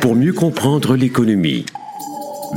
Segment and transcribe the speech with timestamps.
[0.00, 1.64] pour mieux comprendre l'économie.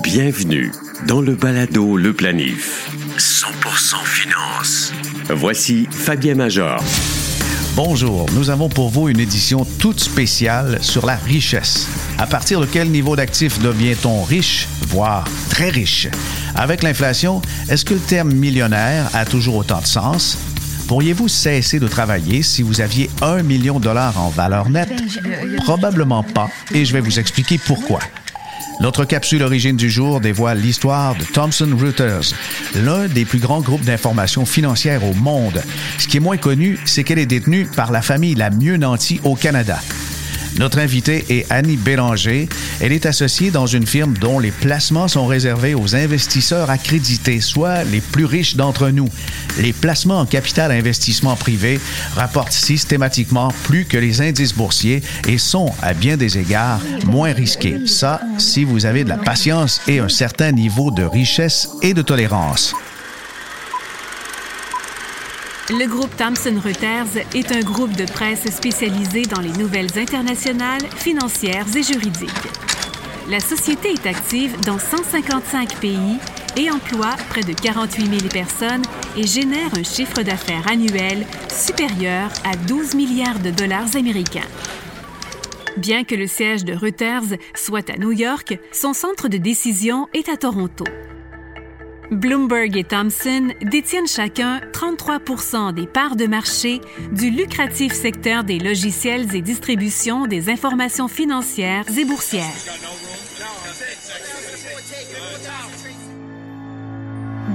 [0.01, 0.71] Bienvenue
[1.07, 2.89] dans le balado Le Planif.
[3.17, 4.93] 100% finance.
[5.29, 6.83] Voici Fabien Major.
[7.75, 11.87] Bonjour, nous avons pour vous une édition toute spéciale sur la richesse.
[12.17, 16.07] À partir de quel niveau d'actif devient-on riche, voire très riche?
[16.55, 20.39] Avec l'inflation, est-ce que le terme millionnaire a toujours autant de sens?
[20.87, 25.03] Pourriez-vous cesser de travailler si vous aviez un million de dollars en valeur nette?
[25.57, 27.99] Probablement pas, et je vais vous expliquer pourquoi.
[28.79, 32.31] Notre capsule Origine du jour dévoile l'histoire de Thomson Reuters,
[32.75, 35.61] l'un des plus grands groupes d'information financière au monde.
[35.97, 39.19] Ce qui est moins connu, c'est qu'elle est détenue par la famille la mieux nantie
[39.23, 39.79] au Canada.
[40.57, 42.49] Notre invitée est Annie Bélanger.
[42.81, 47.83] Elle est associée dans une firme dont les placements sont réservés aux investisseurs accrédités, soit
[47.83, 49.09] les plus riches d'entre nous.
[49.59, 51.79] Les placements en capital investissement privé
[52.15, 57.85] rapportent systématiquement plus que les indices boursiers et sont, à bien des égards, moins risqués.
[57.85, 62.01] Ça, si vous avez de la patience et un certain niveau de richesse et de
[62.01, 62.73] tolérance.
[65.69, 71.65] Le groupe Thomson Reuters est un groupe de presse spécialisé dans les nouvelles internationales, financières
[71.75, 72.29] et juridiques.
[73.29, 76.19] La société est active dans 155 pays
[76.55, 78.81] et emploie près de 48 000 personnes
[79.17, 84.47] et génère un chiffre d'affaires annuel supérieur à 12 milliards de dollars américains.
[85.75, 90.29] Bien que le siège de Reuters soit à New York, son centre de décision est
[90.29, 90.85] à Toronto.
[92.11, 99.35] Bloomberg et Thomson détiennent chacun 33 des parts de marché du lucratif secteur des logiciels
[99.35, 102.45] et distributions des informations financières et boursières.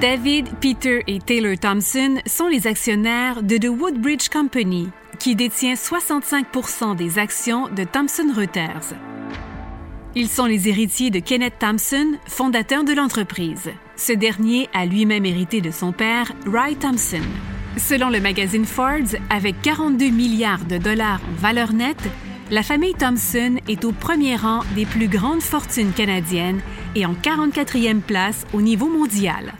[0.00, 6.96] David, Peter et Taylor Thomson sont les actionnaires de The Woodbridge Company, qui détient 65%
[6.96, 8.94] des actions de Thomson Reuters.
[10.14, 13.70] Ils sont les héritiers de Kenneth Thompson, fondateur de l'entreprise.
[13.96, 17.22] Ce dernier a lui-même hérité de son père, Ray Thompson.
[17.78, 22.10] Selon le magazine Forbes, avec 42 milliards de dollars en valeur nette,
[22.50, 26.60] la famille Thompson est au premier rang des plus grandes fortunes canadiennes
[26.94, 29.54] et en 44e place au niveau mondial.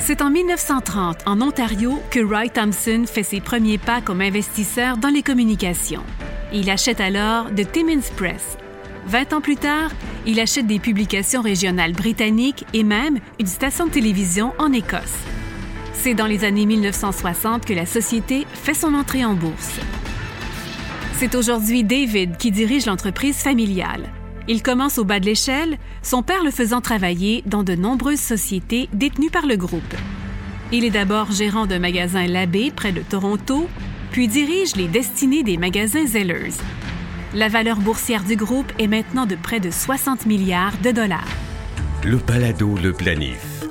[0.00, 5.08] C'est en 1930, en Ontario, que Roy Thompson fait ses premiers pas comme investisseur dans
[5.08, 6.02] les communications.
[6.52, 8.58] Il achète alors The Timmins Press,
[9.06, 9.90] Vingt ans plus tard,
[10.26, 15.18] il achète des publications régionales britanniques et même une station de télévision en Écosse.
[15.92, 19.78] C'est dans les années 1960 que la société fait son entrée en bourse.
[21.14, 24.10] C'est aujourd'hui David qui dirige l'entreprise familiale.
[24.48, 28.88] Il commence au bas de l'échelle, son père le faisant travailler dans de nombreuses sociétés
[28.92, 29.82] détenues par le groupe.
[30.72, 33.68] Il est d'abord gérant d'un magasin Labbé près de Toronto,
[34.10, 36.52] puis dirige les destinées des magasins Zellers,
[37.34, 41.28] la valeur boursière du groupe est maintenant de près de 60 milliards de dollars.
[42.04, 43.64] Le Palado Le Planif.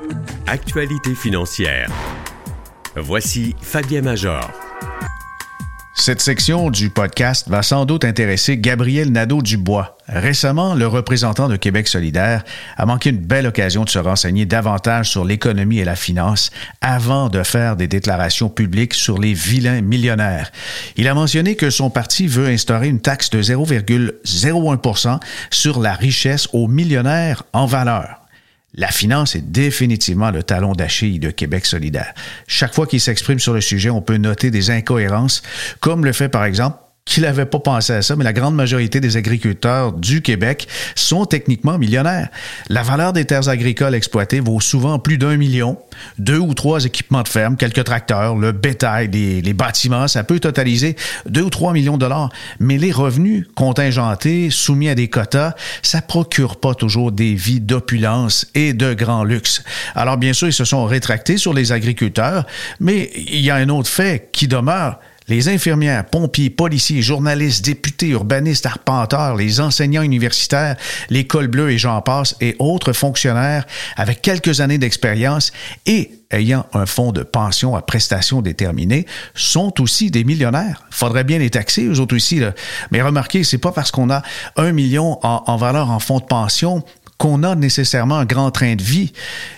[0.47, 1.89] Actualité financière.
[2.95, 4.62] Voici Fabien Major.
[6.03, 9.97] Cette section du podcast va sans doute intéresser Gabriel Nadeau-Dubois.
[10.09, 12.43] Récemment, le représentant de Québec solidaire
[12.75, 17.29] a manqué une belle occasion de se renseigner davantage sur l'économie et la finance avant
[17.29, 20.51] de faire des déclarations publiques sur les vilains millionnaires.
[20.97, 25.21] Il a mentionné que son parti veut instaurer une taxe de 0,01%
[25.51, 28.22] sur la richesse aux millionnaires en valeur.
[28.75, 32.13] La finance est définitivement le talon d'Achille de Québec solidaire.
[32.47, 35.43] Chaque fois qu'il s'exprime sur le sujet, on peut noter des incohérences,
[35.79, 39.01] comme le fait par exemple qu'il n'avait pas pensé à ça, mais la grande majorité
[39.01, 42.29] des agriculteurs du Québec sont techniquement millionnaires.
[42.69, 45.77] La valeur des terres agricoles exploitées vaut souvent plus d'un million.
[46.17, 50.95] Deux ou trois équipements de ferme, quelques tracteurs, le bétail, les, bâtiments, ça peut totaliser
[51.27, 52.29] deux ou trois millions de dollars.
[52.59, 58.47] Mais les revenus contingentés, soumis à des quotas, ça procure pas toujours des vies d'opulence
[58.55, 59.63] et de grand luxe.
[59.93, 62.45] Alors bien sûr, ils se sont rétractés sur les agriculteurs,
[62.79, 68.09] mais il y a un autre fait qui demeure les infirmières, pompiers, policiers, journalistes, députés,
[68.09, 70.75] urbanistes, arpenteurs, les enseignants universitaires,
[71.09, 73.65] l'école bleue et j'en passe, et autres fonctionnaires
[73.95, 75.51] avec quelques années d'expérience
[75.85, 79.05] et ayant un fonds de pension à prestations déterminées
[79.35, 80.83] sont aussi des millionnaires.
[80.89, 82.41] Faudrait bien les taxer, eux autres aussi.
[82.91, 84.23] Mais remarquez, c'est pas parce qu'on a
[84.57, 86.83] un million en, en valeur en fonds de pension
[87.17, 89.13] qu'on a nécessairement un grand train de vie.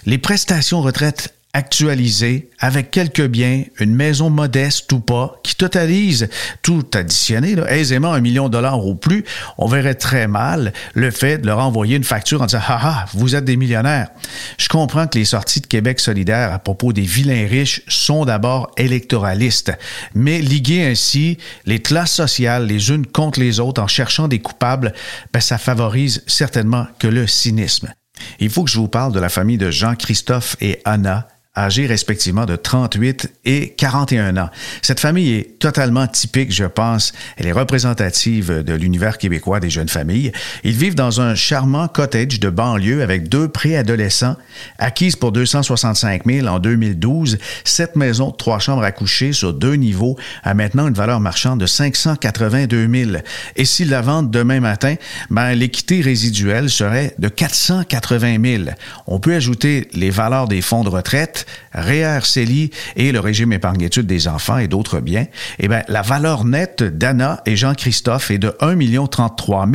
[0.06, 6.28] Les prestations retraite actualisé, avec quelques biens, une maison modeste ou pas, qui totalise,
[6.62, 9.24] tout additionné, aisément un million de dollars ou plus,
[9.58, 13.06] on verrait très mal le fait de leur envoyer une facture en disant «Ah ah,
[13.14, 14.10] vous êtes des millionnaires».
[14.58, 18.70] Je comprends que les sorties de Québec solidaire à propos des vilains riches sont d'abord
[18.76, 19.72] électoralistes,
[20.14, 24.94] mais liguer ainsi les classes sociales les unes contre les autres en cherchant des coupables,
[25.32, 27.94] ben, ça favorise certainement que le cynisme.
[28.40, 32.46] Il faut que je vous parle de la famille de Jean-Christophe et Anna, âgés respectivement
[32.46, 34.50] de 38 et 41 ans.
[34.82, 37.14] Cette famille est totalement typique, je pense.
[37.38, 40.32] Elle est représentative de l'univers québécois des jeunes familles.
[40.64, 44.36] Ils vivent dans un charmant cottage de banlieue avec deux préadolescents,
[44.80, 47.38] acquises pour 265 000 en 2012.
[47.64, 51.60] Cette maison de trois chambres à coucher sur deux niveaux a maintenant une valeur marchande
[51.60, 53.12] de 582 000.
[53.56, 54.96] Et s'ils la vendent demain matin,
[55.30, 58.64] ben, l'équité résiduelle serait de 480 000.
[59.08, 64.08] On peut ajouter les valeurs des fonds de retraite REER CELI et le régime épargne-études
[64.08, 65.26] des enfants et d'autres biens,
[65.60, 68.76] eh bien, la valeur nette d'Anna et Jean-Christophe est de 1
[69.08, 69.68] 33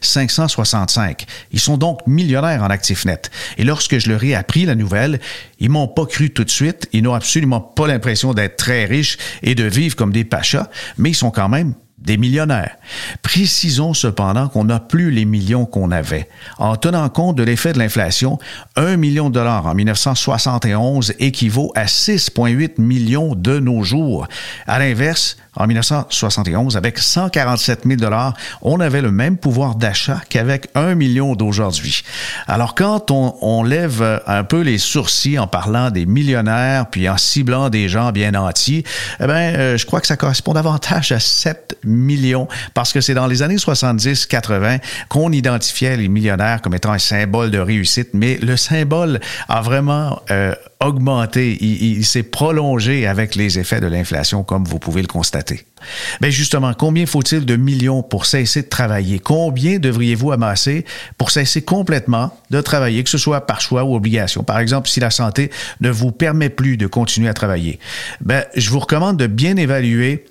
[0.00, 1.26] 565.
[1.52, 3.30] Ils sont donc millionnaires en actifs nets.
[3.58, 5.20] Et lorsque je leur ai appris la nouvelle,
[5.58, 6.88] ils m'ont pas cru tout de suite.
[6.92, 10.68] Ils n'ont absolument pas l'impression d'être très riches et de vivre comme des pachas,
[10.98, 12.76] mais ils sont quand même des millionnaires.
[13.22, 16.28] Précisons cependant qu'on n'a plus les millions qu'on avait.
[16.58, 18.38] En tenant compte de l'effet de l'inflation,
[18.76, 24.28] un million de dollars en 1971 équivaut à 6,8 millions de nos jours.
[24.66, 30.68] À l'inverse, en 1971, avec 147 000 dollars, on avait le même pouvoir d'achat qu'avec
[30.74, 32.02] un million d'aujourd'hui.
[32.46, 37.70] Alors quand on, lève un peu les sourcils en parlant des millionnaires puis en ciblant
[37.70, 38.84] des gens bien entiers,
[39.20, 43.14] eh ben, euh, je crois que ça correspond davantage à 7 millions parce que c'est
[43.14, 48.36] dans les années 70-80 qu'on identifiait les millionnaires comme étant un symbole de réussite, mais
[48.36, 54.64] le symbole a vraiment euh, augmenté, il, s'est prolongé avec les effets de l'inflation, comme
[54.64, 55.64] vous pouvez le constater.
[56.20, 59.18] Mais justement, combien faut-il de millions pour cesser de travailler?
[59.18, 60.84] Combien devriez-vous amasser
[61.16, 64.42] pour cesser complètement de travailler, que ce soit par choix ou obligation?
[64.44, 65.50] Par exemple, si la santé
[65.80, 67.78] ne vous permet plus de continuer à travailler,
[68.20, 70.26] ben, je vous recommande de bien évaluer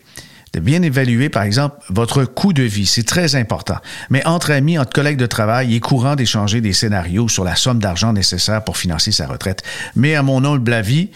[0.59, 2.85] bien évaluer, par exemple, votre coût de vie.
[2.85, 3.77] C'est très important.
[4.09, 7.55] Mais entre amis, entre collègues de travail, il est courant d'échanger des scénarios sur la
[7.55, 9.63] somme d'argent nécessaire pour financer sa retraite.
[9.95, 11.09] Mais à mon humble avis,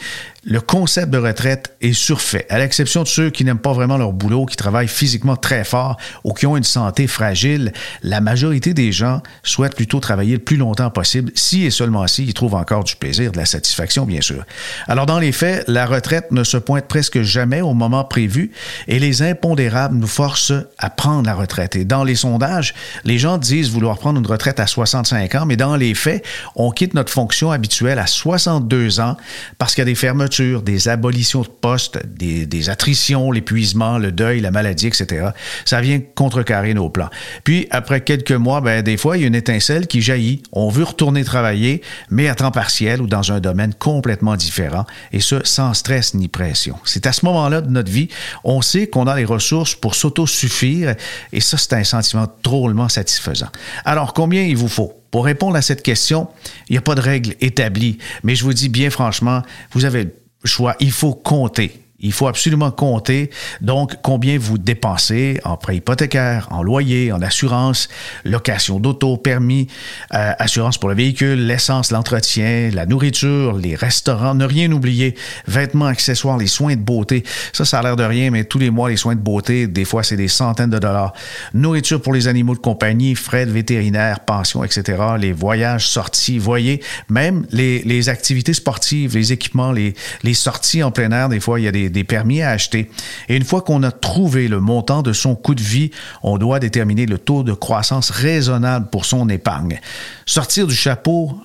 [0.44, 4.14] le concept de retraite est surfait, à l'exception de ceux qui n'aiment pas vraiment leur
[4.14, 7.74] boulot, qui travaillent physiquement très fort ou qui ont une santé fragile.
[8.04, 12.24] La majorité des gens souhaitent plutôt travailler le plus longtemps possible, si et seulement si
[12.24, 14.46] ils trouvent encore du plaisir, de la satisfaction, bien sûr.
[14.88, 18.52] Alors, dans les faits, la retraite ne se pointe presque jamais au moment prévu
[18.88, 21.76] et les impondérables nous forcent à prendre la retraite.
[21.76, 25.58] Et dans les sondages, les gens disent vouloir prendre une retraite à 65 ans, mais
[25.58, 26.24] dans les faits,
[26.56, 29.18] on quitte notre fonction habituelle à 62 ans
[29.58, 34.42] parce qu'il y a des fermetures des abolitions de postes, des, attritions, l'épuisement, le deuil,
[34.42, 35.30] la maladie, etc.
[35.66, 37.10] Ça vient contrecarrer nos plans.
[37.44, 40.44] Puis, après quelques mois, ben, des fois, il y a une étincelle qui jaillit.
[40.52, 45.20] On veut retourner travailler, mais à temps partiel ou dans un domaine complètement différent, et
[45.20, 46.78] ce, sans stress ni pression.
[46.86, 48.10] C'est à ce moment-là de notre vie,
[48.44, 50.96] on sait qu'on a les ressources pour s'auto-suffire,
[51.32, 53.50] et ça, c'est un sentiment drôlement satisfaisant.
[53.86, 55.00] Alors, combien il vous faut?
[55.12, 56.28] Pour répondre à cette question,
[56.70, 59.42] il n'y a pas de règle établie, mais je vous dis bien franchement,
[59.72, 60.08] vous avez
[60.44, 61.89] choix, il faut compter.
[62.02, 63.30] Il faut absolument compter
[63.62, 67.90] donc combien vous dépensez en prêt hypothécaire, en loyer, en assurance,
[68.24, 69.68] location d'auto, permis,
[70.14, 75.16] euh, assurance pour le véhicule, l'essence, l'entretien, la nourriture, les restaurants, ne rien oublier,
[75.48, 77.24] vêtements, accessoires, les soins de beauté.
[77.52, 79.86] Ça, ça a l'air de rien, mais tous les mois, les soins de beauté, des
[79.86, 81.14] fois, c'est des centaines de dollars.
[81.54, 86.82] Nourriture pour les animaux de compagnie, frais de vétérinaire, pension, etc., les voyages, sorties, voyez,
[87.10, 91.60] même les, les activités sportives, les équipements, les, les sorties en plein air, des fois,
[91.60, 92.90] il y a des des, permis à acheter.
[93.28, 95.92] Et une fois qu'on a trouvé le montant de son coût de vie,
[96.24, 99.80] on doit déterminer le taux de croissance raisonnable pour son épargne.
[100.26, 101.40] Sortir du chapeau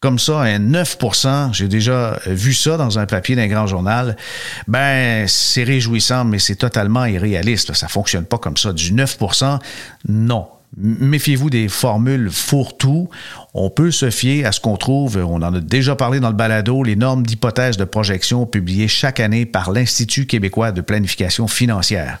[0.00, 4.16] comme ça, un 9% j'ai déjà vu ça dans un papier d'un grand journal,
[4.68, 7.72] ben c'est réjouissant, mais c'est totalement irréaliste.
[7.72, 8.74] Ça fonctionne pas comme ça.
[8.74, 9.58] Du 9%
[10.08, 10.46] non.
[10.76, 13.08] Méfiez-vous des formules fourre-tout.
[13.52, 16.34] On peut se fier à ce qu'on trouve, on en a déjà parlé dans le
[16.34, 22.18] balado, les normes d'hypothèse de projection publiées chaque année par l'Institut québécois de planification financière.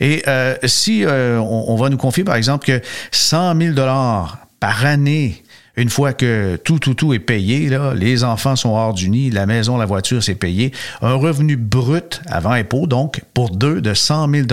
[0.00, 4.84] Et euh, si euh, on, va nous confier, par exemple, que 100 000 dollars par
[4.84, 5.42] année
[5.76, 9.30] une fois que tout, tout, tout est payé, là, les enfants sont hors du nid,
[9.30, 10.72] la maison, la voiture, c'est payé,
[11.02, 14.46] un revenu brut avant impôt, donc pour deux de 100 000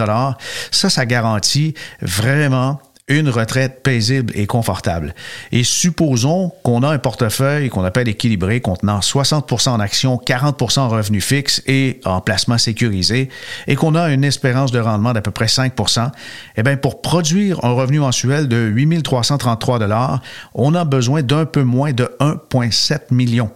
[0.72, 5.14] ça, ça garantit vraiment une retraite paisible et confortable.
[5.52, 10.90] Et supposons qu'on a un portefeuille qu'on appelle équilibré contenant 60% en actions, 40% en
[10.90, 13.30] revenus fixes et en placement sécurisé
[13.68, 16.12] et qu'on a une espérance de rendement d'à peu près 5%
[16.56, 20.22] eh bien, pour produire un revenu mensuel de 8 333
[20.54, 23.52] on a besoin d'un peu moins de 1,7 million.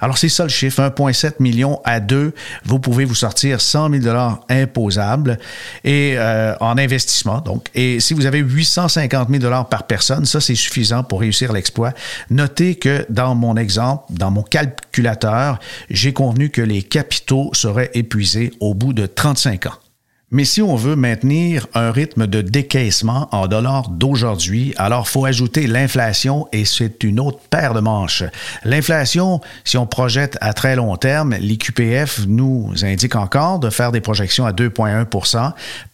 [0.00, 2.32] Alors, c'est ça le chiffre, 1,7 million à 2.
[2.64, 5.38] Vous pouvez vous sortir 100 000 dollars imposables
[5.84, 7.40] et euh, en investissement.
[7.40, 11.52] Donc, et si vous avez 850 000 dollars par personne, ça c'est suffisant pour réussir
[11.52, 11.92] l'exploit.
[12.30, 15.58] Notez que dans mon exemple, dans mon calculateur,
[15.90, 19.83] j'ai convenu que les capitaux seraient épuisés au bout de 35 ans.
[20.34, 25.68] Mais si on veut maintenir un rythme de décaissement en dollars d'aujourd'hui, alors faut ajouter
[25.68, 28.24] l'inflation et c'est une autre paire de manches.
[28.64, 34.00] L'inflation, si on projette à très long terme, l'IQPF nous indique encore de faire des
[34.00, 35.04] projections à 2,1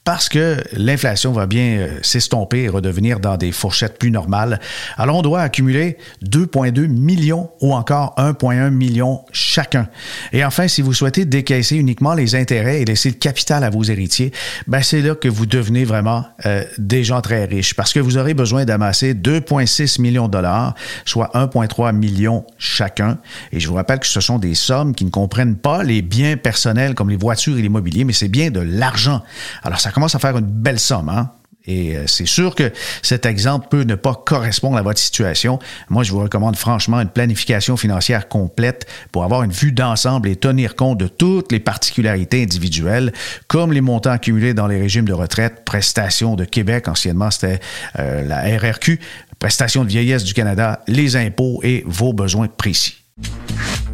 [0.04, 4.58] parce que l'inflation va bien euh, s'estomper et redevenir dans des fourchettes plus normales.
[4.96, 9.88] Alors, on doit accumuler 2,2 millions ou encore 1,1 million chacun.
[10.32, 13.82] Et enfin, si vous souhaitez décaisser uniquement les intérêts et laisser le capital à vos
[13.82, 14.32] héritiers,
[14.66, 18.16] ben c'est là que vous devenez vraiment euh, des gens très riches parce que vous
[18.16, 23.18] aurez besoin d'amasser 2,6 millions de dollars, soit 1,3 million chacun.
[23.52, 26.36] Et je vous rappelle que ce sont des sommes qui ne comprennent pas les biens
[26.36, 29.22] personnels comme les voitures et l'immobilier, mais c'est bien de l'argent.
[29.62, 31.30] Alors, ça commence à faire une belle somme, hein?
[31.66, 35.58] Et euh, c'est sûr que cet exemple peut ne pas correspondre à votre situation.
[35.88, 40.36] Moi, je vous recommande franchement une planification financière complète pour avoir une vue d'ensemble et
[40.36, 43.12] tenir compte de toutes les particularités individuelles,
[43.46, 47.60] comme les montants accumulés dans les régimes de retraite, prestations de Québec, anciennement c'était
[47.98, 48.98] euh, la RRQ,
[49.38, 52.96] prestations de vieillesse du Canada, les impôts et vos besoins précis.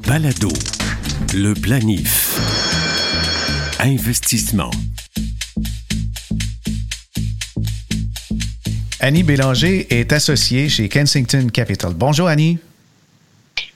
[0.06, 0.52] Balado,
[1.34, 2.38] le planif.
[3.80, 4.70] Investissement.
[9.06, 11.92] Annie Bélanger est associée chez Kensington Capital.
[11.94, 12.58] Bonjour Annie.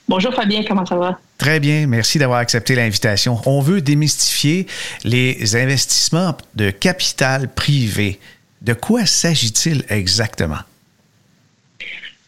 [0.08, 1.20] Bonjour Fabien, comment ça va?
[1.38, 3.40] Très bien, merci d'avoir accepté l'invitation.
[3.46, 4.66] On veut démystifier
[5.04, 8.18] les investissements de capital privé.
[8.60, 10.58] De quoi s'agit-il exactement?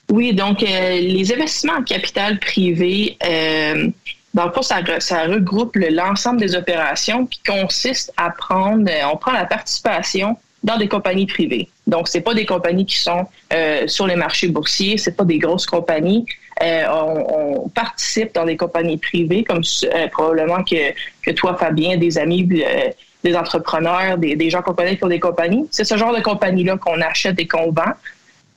[0.08, 3.88] Oui, donc euh, les investissements en capital privé, euh,
[4.32, 9.16] dans le fond, ça, ça regroupe l'ensemble des opérations qui consiste à prendre, euh, on
[9.16, 11.68] prend la participation dans des compagnies privées.
[11.86, 15.38] Donc, c'est pas des compagnies qui sont euh, sur les marchés boursiers, c'est pas des
[15.38, 16.26] grosses compagnies.
[16.62, 20.92] Euh, on, participe dans des compagnies privées, comme euh, probablement que,
[21.22, 25.20] que toi, Fabien, des amis, des entrepreneurs, des, des, gens qu'on connaît qui ont des
[25.20, 25.66] compagnies.
[25.70, 27.94] C'est ce genre de compagnie-là qu'on achète et qu'on vend.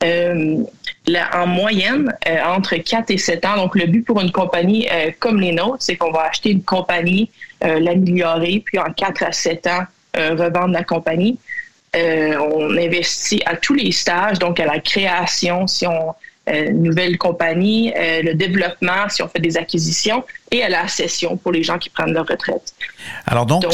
[0.03, 2.13] en moyenne,
[2.45, 3.55] entre 4 et 7 ans.
[3.55, 4.87] Donc, le but pour une compagnie
[5.19, 7.31] comme les nôtres, c'est qu'on va acheter une compagnie,
[7.61, 9.83] l'améliorer, puis en 4 à 7 ans,
[10.15, 11.39] revendre la compagnie.
[11.95, 16.13] Euh, on investit à tous les stages, donc à la création, si on
[16.47, 21.37] euh, nouvelle compagnie, euh, le développement, si on fait des acquisitions, et à la cession
[21.37, 22.75] pour les gens qui prennent leur retraite.
[23.25, 23.65] Alors donc,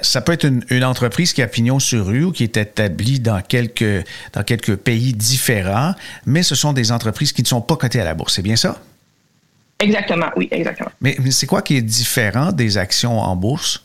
[0.00, 3.42] ça, peut être une, entreprise qui a pignon sur rue ou qui est établie dans
[3.42, 8.00] quelques, dans quelques pays différents, mais ce sont des entreprises qui ne sont pas cotées
[8.00, 8.80] à la bourse, c'est bien ça?
[9.78, 10.90] Exactement, oui, exactement.
[11.02, 13.83] mais c'est quoi qui est différent des actions en bourse?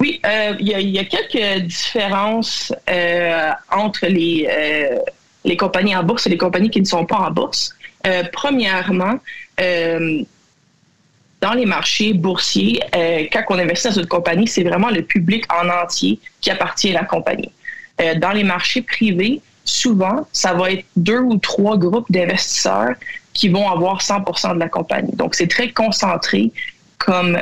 [0.00, 4.98] Oui, euh, il y, a quelques différences euh, entre les, euh,
[5.44, 7.74] les compagnies en bourse et les compagnies qui ne sont pas en bourse.
[8.32, 9.18] premièrement,
[11.40, 12.80] dans les marchés boursiers,
[13.32, 17.00] quand on investit dans une compagnie, c'est vraiment le public en entier qui appartient à
[17.00, 17.52] la compagnie.
[18.16, 22.94] dans les marchés privés, souvent, ça va être deux ou trois groupes d'investisseurs
[23.32, 25.14] qui vont avoir 100% de la compagnie.
[25.16, 26.52] Donc, c'est très concentré
[26.98, 27.38] comme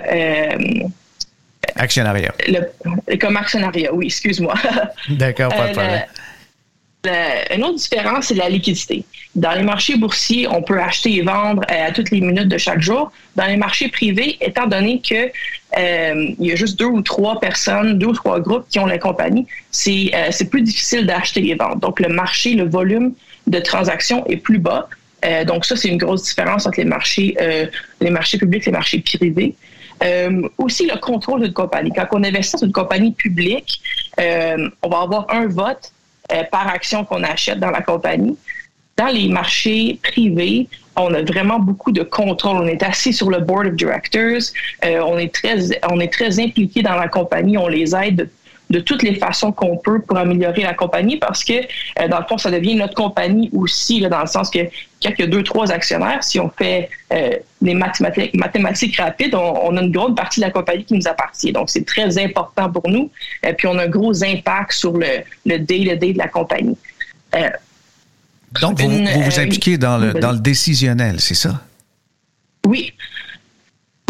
[1.76, 2.33] Actionnariat.
[3.21, 4.55] comme actionnariat, oui, excuse-moi.
[5.11, 6.00] D'accord, pas de euh,
[7.05, 7.47] problème.
[7.57, 9.05] une autre différence, c'est la liquidité.
[9.35, 12.59] Dans les marchés boursiers, on peut acheter et vendre euh, à toutes les minutes de
[12.59, 13.11] chaque jour.
[13.37, 15.31] Dans les marchés privés, étant donné que
[15.79, 18.87] euh, il y a juste deux ou trois personnes, deux ou trois groupes qui ont
[18.87, 21.76] la compagnie, c'est plus difficile d'acheter et vendre.
[21.76, 23.14] Donc le marché, le volume
[23.47, 24.88] de transactions est plus bas.
[25.47, 27.35] donc ça, c'est une grosse différence entre les marchés,
[28.00, 29.55] les marchés publics et les marchés privés.
[30.02, 31.92] Euh, aussi le contrôle d'une compagnie.
[31.94, 33.80] Quand on investit dans une compagnie publique,
[34.21, 35.92] euh, on va avoir un vote
[36.32, 38.37] euh, par action qu'on achète dans la compagnie.
[38.97, 42.56] Dans les marchés privés, on a vraiment beaucoup de contrôle.
[42.56, 44.42] On est assis sur le board of directors.
[44.82, 45.56] on est très,
[45.90, 47.56] on est très impliqué dans la compagnie.
[47.56, 48.28] On les aide de
[48.81, 52.38] toutes les façons qu'on peut pour améliorer la compagnie parce que, euh, dans le fond,
[52.38, 54.61] ça devient notre compagnie aussi, là, dans le sens que
[55.02, 59.35] quand il y a deux, trois actionnaires, si on fait euh, des mathématiques, mathématiques rapides,
[59.35, 61.52] on, a une grande partie de la compagnie qui nous appartient.
[61.52, 63.11] Donc, c'est très important pour nous.
[63.43, 66.76] Et euh, puis, on a un gros impact sur le, le day-to-day de la compagnie.
[68.61, 71.62] Donc, vous vous, impliquez dans le, dans le décisionnel, c'est ça?
[72.67, 72.93] Oui.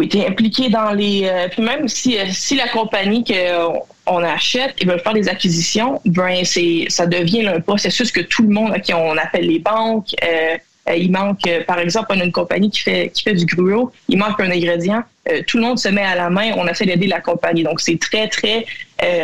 [0.00, 1.30] Oui, tu es impliqué dans les.
[1.52, 6.44] puis même si, si la compagnie qu'on on achète et veulent faire des acquisitions, ben
[6.44, 10.56] c'est ça devient un processus que tout le monde, qui on appelle les banques, euh,
[10.88, 13.46] euh, il manque, euh, par exemple, on a une compagnie qui fait qui fait du
[13.46, 15.02] gruau, il manque un ingrédient,
[15.46, 17.62] tout le monde se met à la main, on essaie d'aider la compagnie.
[17.62, 18.66] Donc c'est très très,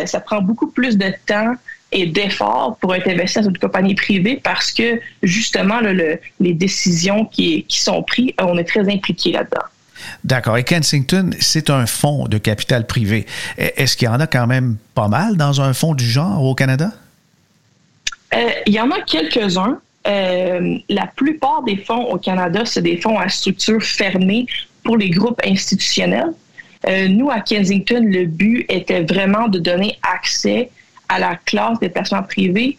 [0.07, 1.55] ça prend beaucoup plus de temps
[1.91, 7.65] et d'efforts pour être investi dans une compagnie privée parce que justement les décisions qui,
[7.65, 9.65] qui sont prises, on est très impliqué là-dedans.
[10.25, 10.57] D'accord.
[10.57, 13.27] Et Kensington, c'est un fonds de capital privé.
[13.59, 16.43] E, est-ce qu'il y en a quand même pas mal dans un fonds du genre
[16.43, 16.91] au Canada?
[18.35, 19.81] Euh, il y en a quelques-uns.
[20.07, 24.47] Euh, la plupart des fonds au Canada, c'est des fonds à structure fermée
[24.83, 26.33] pour les groupes institutionnels.
[26.87, 30.71] Euh, nous, à Kensington, le but était vraiment de donner accès
[31.09, 32.79] à la classe des placements privés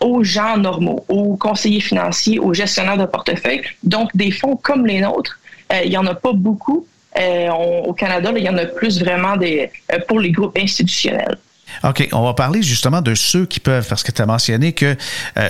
[0.00, 5.00] aux gens normaux, aux conseillers financiers, aux gestionnaires de portefeuille, donc des fonds comme les
[5.00, 5.37] nôtres,
[5.84, 6.86] il n'y en a pas beaucoup.
[7.18, 11.38] Euh, au Canada, il y en a plus vraiment des, euh, pour les groupes institutionnels.
[11.84, 14.96] OK, on va parler justement de ceux qui peuvent, parce que tu as mentionné que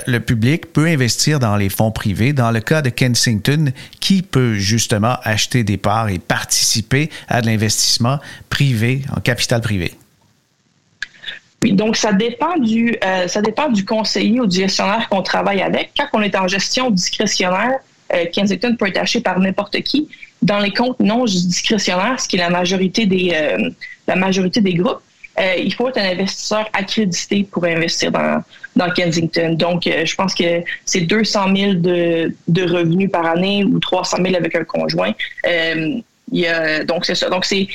[0.07, 2.33] le public peut investir dans les fonds privés.
[2.33, 7.47] Dans le cas de Kensington, qui peut justement acheter des parts et participer à de
[7.47, 8.19] l'investissement
[8.51, 9.95] privé, en capital privé?
[11.63, 12.97] Oui, donc ça dépend du
[13.29, 15.93] ça dépend du conseiller ou du gestionnaire qu'on travaille avec.
[15.97, 17.79] Quand on est en gestion discrétionnaire,
[18.12, 20.09] euh, Kensington peut être acheté par n'importe qui.
[20.43, 23.71] Dans les comptes non discrétionnaires, ce qui est la majorité des, euh,
[24.07, 25.00] la majorité des groupes,
[25.38, 28.43] euh, il faut être un investisseur accrédité pour investir dans,
[28.75, 29.55] dans Kensington.
[29.55, 34.35] Donc, je pense que c'est 200 000 de, de, revenus par année ou 300 000
[34.35, 35.12] avec un conjoint.
[35.45, 37.31] il y a, donc, c'est ça.
[37.31, 37.69] Donc, c'est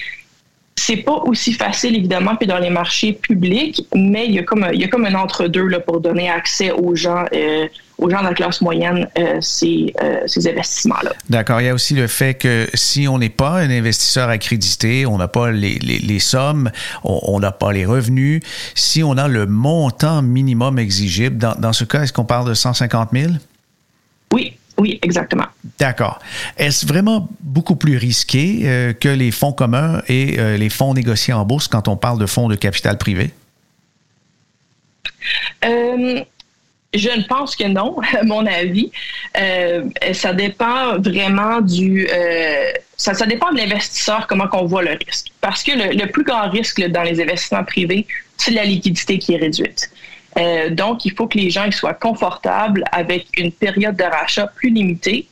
[0.85, 4.67] c'est pas aussi facile, évidemment, que dans les marchés publics, mais il y a comme,
[4.73, 8.19] il y a comme un entre-deux là, pour donner accès aux gens, euh, aux gens
[8.19, 11.13] de la classe moyenne euh, ces, euh, ces investissements-là.
[11.29, 11.61] D'accord.
[11.61, 15.17] Il y a aussi le fait que si on n'est pas un investisseur accrédité, on
[15.17, 16.69] n'a pas les, les, les sommes,
[17.05, 18.41] on n'a pas les revenus,
[18.75, 22.53] si on a le montant minimum exigible, dans, dans ce cas, est-ce qu'on parle de
[22.53, 23.31] 150 000?
[24.33, 25.45] Oui, oui, exactement.
[25.77, 26.19] D'accord.
[26.57, 31.33] Est-ce vraiment beaucoup plus risqué euh, que les fonds communs et euh, les fonds négociés
[31.33, 33.31] en bourse quand on parle de fonds de capital privé?
[35.63, 36.21] Euh,
[36.93, 38.91] je ne pense que non, à mon avis.
[40.13, 42.07] ça dépend vraiment du.
[42.95, 45.27] Ça, ça, dépend de l'investisseur, comment on voit le risque.
[45.41, 48.07] Parce que le, le plus grand risque dans les investissements privés,
[48.37, 49.89] c'est la liquidité qui est réduite.
[50.37, 54.69] Euh, donc, il faut que les gens soient confortables avec une période de rachat plus
[54.69, 55.27] limitée.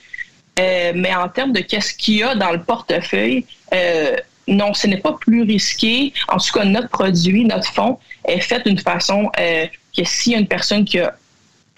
[0.59, 4.15] Euh, mais en termes de qu'est-ce qu'il y a dans le portefeuille, euh,
[4.47, 6.13] non, ce n'est pas plus risqué.
[6.27, 10.39] En tout cas, notre produit, notre fonds est fait d'une façon que s'il y a
[10.39, 11.15] une personne qui a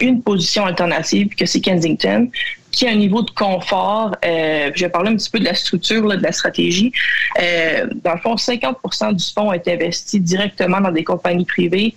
[0.00, 2.28] une position alternative, que c'est Kensington,
[2.72, 6.08] qui a un niveau de confort, je vais parler un petit peu de la structure,
[6.08, 6.92] de la stratégie.
[7.36, 11.94] dans le fond, 50% du fonds est investi directement dans des compagnies privées.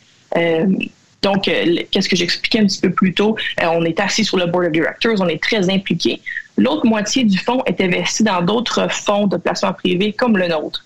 [1.21, 3.35] Donc, euh, qu'est-ce que j'expliquais un petit peu plus tôt?
[3.61, 6.21] Euh, on est assis sur le board of directors, on est très impliqué.
[6.57, 10.85] L'autre moitié du fonds est investi dans d'autres fonds de placement privé comme le nôtre.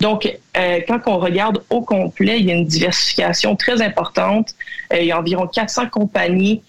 [0.00, 4.54] Donc, euh, quand on regarde au complet, il y a une diversification très importante.
[4.92, 6.62] il y a environ 400 compagnies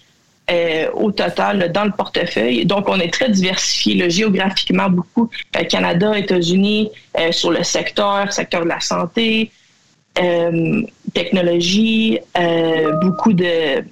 [0.94, 2.66] au total dans le portefeuille.
[2.66, 5.30] Donc, on est très diversifié géographiquement beaucoup.
[5.70, 6.90] Canada, États-Unis,
[7.32, 9.52] sur le secteur, secteur de la santé,
[11.14, 13.84] technologie, euh, beaucoup de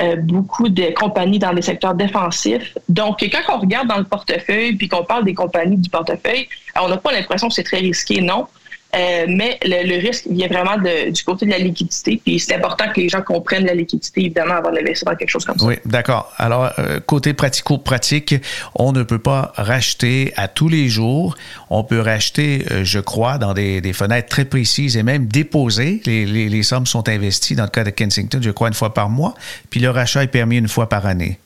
[0.00, 2.76] euh, beaucoup de compagnies dans les secteurs défensifs.
[2.88, 6.48] Donc, quand on regarde dans le portefeuille puis qu'on parle des compagnies du portefeuille,
[6.80, 8.46] on n'a pas l'impression que c'est très risqué, non.
[8.94, 12.20] Euh, mais le, risque vient vraiment du côté de la liquidité.
[12.22, 15.46] Puis c'est important que les gens comprennent la liquidité, évidemment, avant d'investir dans quelque chose
[15.46, 15.64] comme ça.
[15.64, 16.30] Oui, d'accord.
[16.36, 18.34] Alors, euh, côté pratico-pratique,
[18.74, 21.36] on ne peut pas racheter à tous les jours.
[21.70, 26.02] On peut racheter, euh, je crois, dans des, fenêtres très précises et même déposer.
[26.04, 29.08] Les, les, sommes sont investies, dans le cas de Kensington, je crois, une fois par
[29.08, 29.32] mois.
[29.70, 31.38] Puis le rachat est permis une fois par année.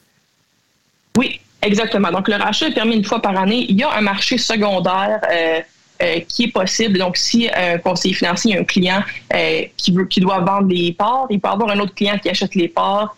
[1.16, 2.10] Oui, exactement.
[2.10, 3.66] Donc, le rachat est permis une fois par année.
[3.68, 5.20] Il y a un marché secondaire.
[5.30, 5.60] Euh,
[6.28, 6.98] qui est possible.
[6.98, 9.02] Donc, si un conseiller financier a un client
[9.34, 12.28] euh, qui, veut, qui doit vendre des parts, il peut avoir un autre client qui
[12.28, 13.16] achète les parts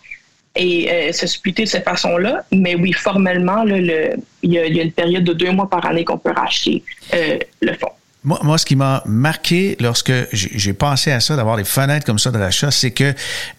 [0.55, 2.43] et euh, se splitter de cette façon-là.
[2.51, 6.17] Mais oui, formellement, le, il, y a, une période de deux mois par année qu'on
[6.17, 7.91] peut racheter le fonds.
[8.25, 12.19] Moi, moi, ce qui m'a marqué lorsque j'ai pensé à ça, d'avoir des fenêtres comme
[12.19, 13.13] ça de rachat, c'est que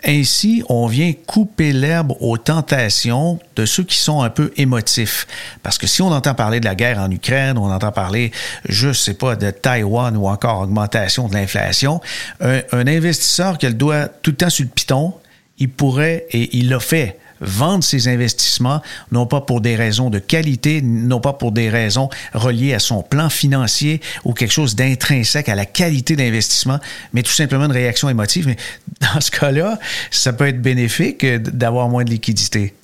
[0.04, 5.26] ainsi, on vient couper l'herbe aux tentations de ceux qui sont un peu émotifs.
[5.62, 8.32] Parce que si on entend parler de la guerre en Ukraine, on entend parler,
[8.68, 12.02] je sais pas, de Taïwan ou encore augmentation de l'inflation,
[12.40, 15.14] un, investisseur qui a le tout le temps sur le piton,
[15.60, 20.18] il pourrait, et il l'a fait, vendre ses investissements, non pas pour des raisons de
[20.18, 25.48] qualité, non pas pour des raisons reliées à son plan financier ou quelque chose d'intrinsèque
[25.48, 26.78] à la qualité d'investissement,
[27.12, 28.46] mais tout simplement une réaction émotive.
[28.46, 28.56] Mais
[29.00, 29.78] dans ce cas-là,
[30.10, 32.74] ça peut être bénéfique d'avoir moins de liquidité.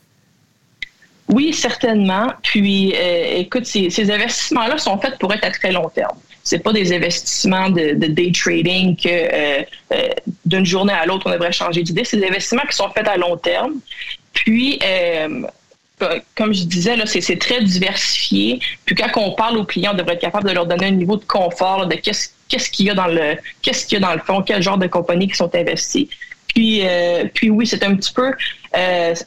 [1.29, 2.29] Oui, certainement.
[2.43, 6.61] Puis, euh, écoute, ces, ces investissements-là sont faits pour être à très long terme c'est
[6.61, 10.09] pas des investissements de, day trading que euh, euh,
[10.45, 12.05] d'une journée à l'autre on devrait changer d'idée.
[12.05, 13.75] C'est des investissements qui sont faits à long terme.
[14.33, 15.43] Puis euh,
[16.37, 18.61] comme je disais, là, c'est, très diversifié.
[18.85, 21.17] Puis quand on parle aux clients, on devrait être capable de leur donner un niveau
[21.17, 24.21] de confort de qu'est-ce, qu'il y a dans le qu'est-ce qu'il y a dans le
[24.21, 26.09] fond, quel genre de compagnies qui sont investies.
[26.55, 26.83] Puis,
[27.35, 28.33] puis oui, c'est un petit peu,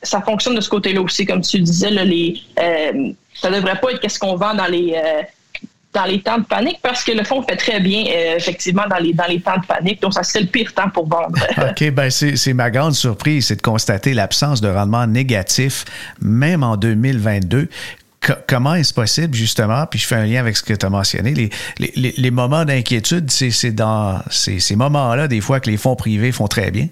[0.04, 4.00] ça fonctionne de ce côté-là aussi, comme tu disais, là, les, ça devrait pas être
[4.00, 4.96] qu'est-ce qu'on vend dans les
[5.94, 8.98] dans les temps de panique parce que le fonds fait très bien, euh, effectivement, dans
[8.98, 10.02] les, dans les temps de panique.
[10.02, 11.36] Donc, ça, c'est le pire temps pour vendre.
[11.58, 15.86] OK, ben c'est ma grande surprise, c'est de constater l'absence de rendement négatif,
[16.22, 17.70] même en 2022
[18.48, 21.34] comment est-ce possible, justement, puis je fais un lien avec ce que tu as mentionné,
[21.34, 21.50] les,
[21.80, 26.48] les, les moments d'inquiétude, c'est dans ces moments-là, des fois, que les fonds privés font
[26.48, 26.90] très bien?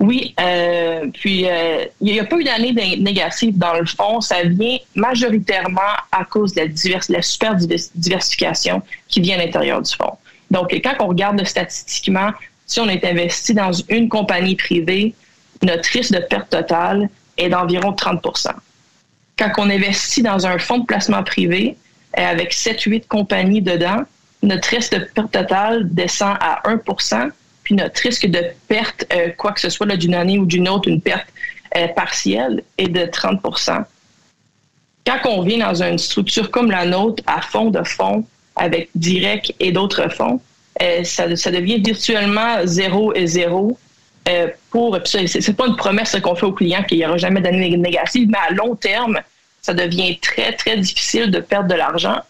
[0.00, 4.20] Oui, euh, puis euh, il n'y a pas eu d'année négative dans le fond.
[4.20, 5.80] Ça vient majoritairement
[6.10, 10.16] à cause de la, la super diversification qui vient à l'intérieur du fonds.
[10.50, 12.30] Donc, quand on regarde statistiquement,
[12.66, 15.14] si on est investi dans une compagnie privée,
[15.62, 17.08] notre risque de perte totale
[17.38, 18.48] est d'environ 30%
[19.38, 21.76] Quand on investit dans un fonds de placement privé
[22.18, 24.02] euh, avec 7-8 compagnies dedans,
[24.42, 26.80] notre risque de perte totale descend à 1
[27.62, 30.88] puis notre risque de perte, euh, quoi que ce soit d'une année ou d'une autre,
[30.88, 31.26] une perte
[31.76, 33.84] euh, partielle, est de 30%
[35.06, 38.24] Quand on vient dans une structure comme la nôtre, à fond de fonds,
[38.56, 40.40] avec direct et d'autres fonds,
[40.80, 43.78] euh, ça, devient virtuellement zéro et zéro.
[44.70, 48.28] pour, c'est pas une promesse qu'on fait aux clients qu'il n'y aura jamais d'année négative,
[48.30, 49.20] mais à long terme,
[49.60, 52.20] ça devient très, très difficile de perdre de l'argent.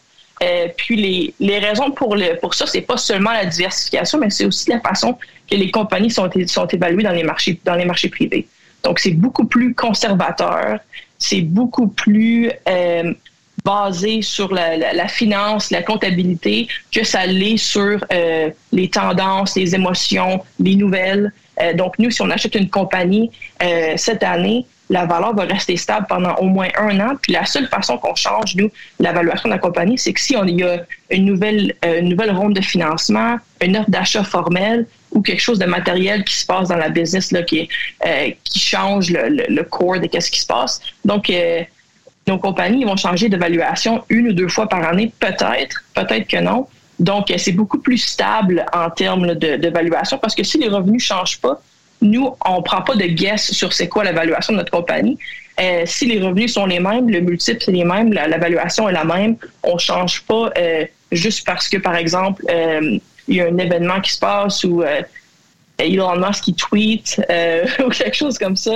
[0.42, 4.30] Euh, puis les, les, raisons pour, le, pour ça, c'est pas seulement la diversification, mais
[4.30, 5.16] c'est aussi la façon
[5.48, 8.46] que les compagnies sont, sont évaluées dans les marchés, dans les marchés privés.
[8.82, 10.80] Donc, c'est beaucoup plus conservateur,
[11.18, 13.14] c'est beaucoup plus euh,
[13.64, 19.76] basé sur la, la, finance, la comptabilité, que ça l'est sur euh, les tendances, les
[19.76, 21.32] émotions, les nouvelles.
[21.76, 23.30] donc, nous, si on achète une compagnie
[23.96, 27.16] cette année, la valeur va rester stable pendant au moins un an.
[27.20, 30.44] Puis la seule façon qu'on change, nous, l'évaluation de la compagnie, c'est que si on
[30.44, 35.22] y a une nouvelle, euh, une nouvelle ronde de financement, une offre d'achat formelle ou
[35.22, 37.70] quelque chose de matériel qui se passe dans la business là, qui,
[38.04, 40.82] euh, qui change le, le, core de qu'est-ce qui se passe.
[41.06, 41.62] Donc, euh,
[42.26, 46.68] nos compagnies vont changer d'évaluation une ou deux fois par année, peut-être, peut-être que non.
[46.98, 51.40] Donc, c'est beaucoup plus stable en termes d'évaluation parce que si les revenus ne changent
[51.40, 51.60] pas,
[52.02, 55.18] nous, on ne prend pas de guess sur c'est quoi l'évaluation de notre compagnie.
[55.60, 59.04] Euh, si les revenus sont les mêmes, le multiple est les mêmes, l'évaluation est la
[59.04, 63.46] même, on ne change pas euh, juste parce que, par exemple, euh, il y a
[63.46, 64.82] un événement qui se passe ou
[65.78, 67.20] Elon Musk qui tweet
[67.84, 68.72] ou quelque chose comme ça.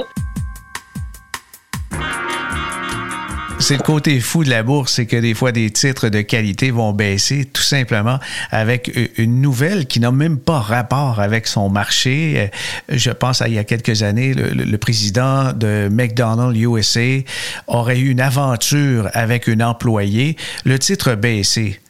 [3.59, 6.71] C'est le côté fou de la bourse, c'est que des fois des titres de qualité
[6.71, 8.19] vont baisser tout simplement
[8.51, 12.35] avec une nouvelle qui n'a même pas rapport avec son marché.
[12.37, 17.25] Euh, je pense à il y a quelques années, le, président de McDonald's USA
[17.67, 20.37] aurait eu une aventure avec une employée.
[20.65, 21.81] Le titre baissé.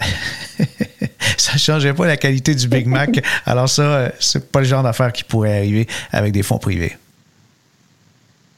[1.36, 3.22] ça changeait pas la qualité du Big Mac.
[3.44, 6.96] Alors ça, euh, c'est pas le genre d'affaire qui pourrait arriver avec des fonds privés.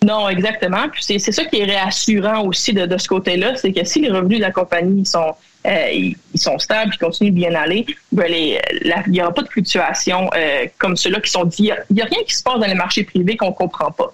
[0.05, 0.89] Non, exactement.
[0.93, 4.39] Puis c'est, ça qui est réassurant aussi de, ce côté-là, c'est que si les revenus
[4.39, 5.35] de la compagnie sont
[5.67, 8.61] euh, ils, sont stables, ils continuent de bien aller, ben il
[9.09, 11.71] n'y aura pas de fluctuations euh, comme ceux-là qui sont dit.
[11.91, 14.13] Il n'y a, rien qui se passe dans les marchés privés qu'on ne comprend pas.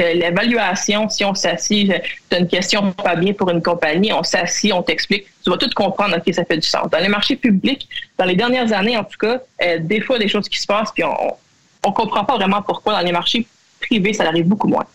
[0.00, 4.72] Euh, l'évaluation, si on s'assied, as une question pas bien pour une compagnie, on s'assied,
[4.72, 6.88] on t'explique, tu vas tout comprendre, OK, ça fait du sens.
[6.88, 9.40] Dans les marchés publics, dans les dernières années, en tout cas,
[9.80, 13.00] des fois, des choses qui se passent, puis on ne comprend pas vraiment pourquoi dans
[13.00, 13.46] les marchés
[13.80, 14.86] privés, ça arrive beaucoup moins.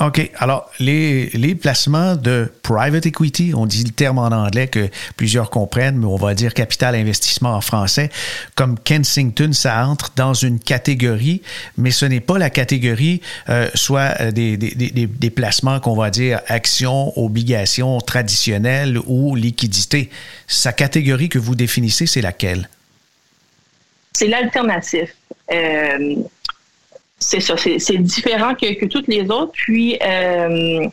[0.00, 0.30] OK.
[0.36, 5.50] Alors, les, les placements de private equity, on dit le terme en anglais que plusieurs
[5.50, 8.10] comprennent, mais on va dire capital investissement en français,
[8.54, 11.42] comme Kensington, ça entre dans une catégorie,
[11.76, 17.18] mais ce n'est pas la catégorie euh, soit euh, des, placements qu'on va dire actions,
[17.18, 20.10] obligations traditionnelles ou liquidités.
[20.46, 22.68] Sa catégorie que vous définissez, c'est laquelle?
[24.12, 25.14] C'est l'alternatif.
[25.52, 26.16] Euh,
[27.18, 29.52] c'est ça, c'est différent que, toutes les autres.
[29.52, 30.86] Puis, euh,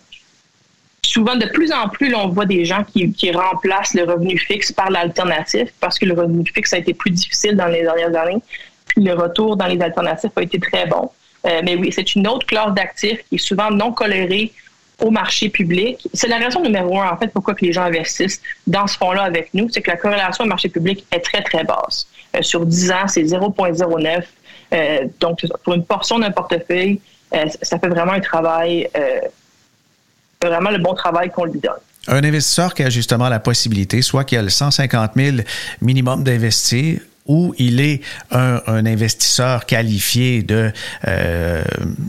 [1.03, 4.89] souvent, de plus en plus, on voit des gens qui, remplacent le revenu fixe par
[4.89, 8.41] l'alternatif parce que le revenu fixe a été plus difficile dans les dernières années.
[8.87, 11.11] Puis, le retour dans les alternatifs a été très bon.
[11.45, 14.51] Euh, mais oui, c'est une autre classe d'actifs qui est souvent non colérée
[14.99, 16.07] au marché public.
[16.13, 19.23] C'est la raison numéro un, en fait, pourquoi que les gens investissent dans ce fonds-là
[19.23, 22.07] avec nous, c'est que la corrélation au marché public est très, très basse.
[22.35, 24.23] Euh, sur 10 ans, c'est 0,09.
[24.73, 26.99] Euh, donc, pour une portion d'un portefeuille,
[27.33, 29.19] euh, ça fait vraiment un travail, euh,
[30.41, 31.73] vraiment le bon travail qu'on lui donne.
[32.07, 35.37] Un investisseur qui a justement la possibilité, soit qu'il a le 150 000
[35.81, 38.01] minimum d'investir, ou il est
[38.31, 40.71] un, un investisseur qualifié de,
[41.07, 41.63] euh,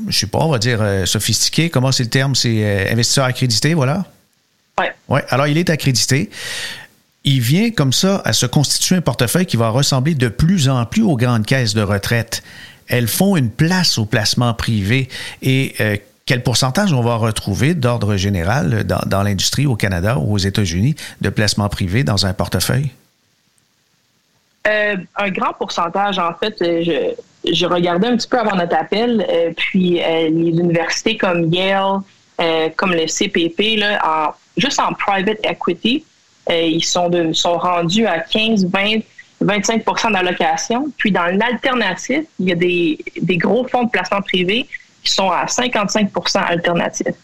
[0.08, 1.70] je sais pas, on va dire euh, sophistiqué.
[1.70, 2.34] Comment c'est le terme?
[2.34, 4.04] C'est euh, investisseur accrédité, voilà?
[4.78, 4.86] Oui.
[5.08, 5.24] Ouais.
[5.30, 6.28] Alors, il est accrédité
[7.26, 10.86] il vient comme ça à se constituer un portefeuille qui va ressembler de plus en
[10.86, 12.42] plus aux grandes caisses de retraite.
[12.88, 15.08] Elles font une place au placement privé
[15.42, 20.38] et euh, quel pourcentage on va retrouver d'ordre général dans, l'industrie au Canada ou aux
[20.38, 22.90] États-Unis de placement privé dans un portefeuille?
[24.68, 27.12] Euh, un grand pourcentage, en fait, euh,
[27.44, 29.24] je, regardais un petit peu avant notre appel,
[29.56, 32.00] puis les universités comme Yale,
[32.76, 36.04] comme le CPP, là, juste en private equity,
[36.50, 39.00] ils sont, de, sont rendus à 15, 20,
[39.42, 40.90] 25% d'allocation.
[40.96, 44.66] Puis dans l'alternative, il y a des, des gros fonds de placement privé
[45.02, 47.14] qui sont à 55% alternatifs.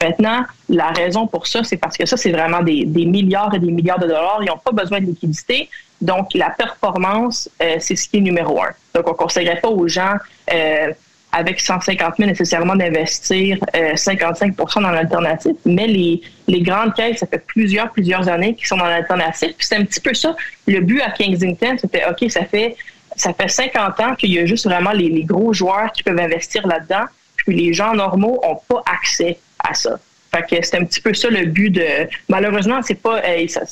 [0.00, 3.58] Maintenant, la raison pour ça, c'est parce que ça, c'est vraiment des, des, milliards et
[3.58, 4.38] des milliards de dollars.
[4.42, 5.68] Ils n'ont pas besoin de liquidité.
[6.00, 8.70] Donc, la performance, euh, c'est ce qui est numéro un.
[8.94, 10.14] Donc, on ne conseillerait pas aux gens
[10.52, 10.92] euh,
[11.38, 17.28] avec 150 000 nécessairement d'investir euh, 55% dans l'alternative, mais les, les grandes caisses, ça
[17.28, 19.54] fait plusieurs, plusieurs années qu'ils sont dans l'alternative.
[19.56, 20.34] Puis c'est un petit peu ça.
[20.66, 22.76] Le but à Kensington, c'était OK, ça fait
[23.14, 26.18] ça fait 50 ans qu'il y a juste vraiment les, les gros joueurs qui peuvent
[26.18, 27.04] investir là-dedans,
[27.36, 29.98] puis les gens normaux n'ont pas accès à ça.
[30.32, 31.86] Fait que c'est un petit peu ça le but de.
[32.28, 33.22] Malheureusement, c'est pas.
[33.48, 33.62] Ça,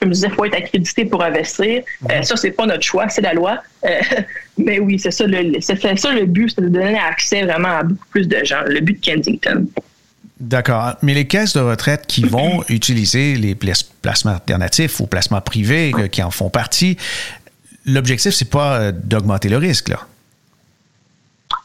[0.00, 1.82] comme je disais, il faut être accrédité pour investir.
[2.10, 3.58] Euh, ça, c'est pas notre choix, c'est la loi.
[3.84, 4.00] Euh,
[4.58, 5.24] mais oui, c'est ça
[5.60, 8.62] c'est ça le but, c'est de donner accès vraiment à beaucoup plus de gens.
[8.66, 9.66] Le but de Kensington.
[10.38, 10.96] D'accord.
[11.00, 16.22] Mais les caisses de retraite qui vont utiliser les placements alternatifs ou placements privés qui
[16.22, 16.98] en font partie,
[17.86, 20.06] l'objectif, c'est pas euh, d'augmenter le risque, là.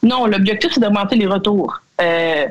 [0.04, 1.82] Non, l'objectif, c'est d'augmenter les retours.
[2.00, 2.46] Euh,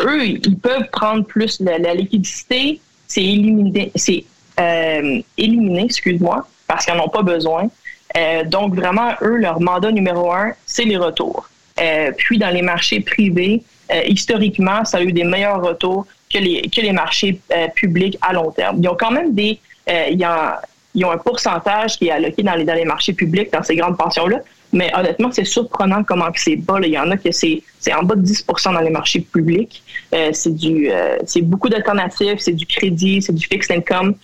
[0.00, 4.24] eux, ils peuvent prendre plus la, la liquidité, c'est
[4.60, 7.68] euh, éliminer, excuse-moi, parce qu'ils n'en ont pas besoin.
[8.16, 11.48] Euh, donc, vraiment, eux, leur mandat numéro un, c'est les retours.
[11.80, 13.62] Euh, puis, dans les marchés privés,
[14.06, 17.38] historiquement, ça a eu des meilleurs retours que les, que les marchés
[17.74, 18.78] publics à long terme.
[18.82, 19.58] Ils ont quand même des...
[19.86, 20.52] ils, ont,
[20.94, 23.76] ils ont un pourcentage qui est alloqué dans les, dans les marchés publics, dans ces
[23.76, 24.38] grandes pensions-là,
[24.72, 26.80] mais honnêtement, c'est surprenant comment c'est bas.
[26.80, 26.86] Là.
[26.86, 29.82] Il y en a que c'est, c'est en bas de 10% dans les marchés publics.
[30.14, 34.14] Euh, c'est du euh, c'est beaucoup d'alternatives, c'est du crédit, c'est du fixed income.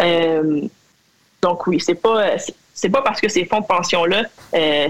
[0.00, 0.60] Euh,
[1.42, 2.36] donc oui, c'est pas
[2.74, 4.22] c'est pas parce que ces fonds de pension là
[4.54, 4.88] euh,